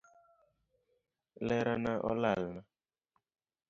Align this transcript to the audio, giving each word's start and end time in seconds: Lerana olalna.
Lerana 1.47 1.93
olalna. 2.09 2.61